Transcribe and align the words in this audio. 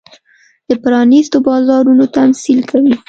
د 0.67 0.71
پرانېستو 0.83 1.37
بازارونو 1.47 2.03
تمثیل 2.17 2.59
کوي. 2.69 2.93